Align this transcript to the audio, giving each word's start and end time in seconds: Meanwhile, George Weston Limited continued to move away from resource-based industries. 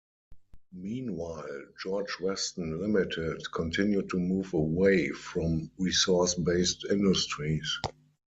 Meanwhile, 0.73 1.67
George 1.79 2.19
Weston 2.21 2.81
Limited 2.81 3.43
continued 3.53 4.09
to 4.09 4.17
move 4.19 4.51
away 4.55 5.09
from 5.09 5.69
resource-based 5.77 6.85
industries. 6.89 7.79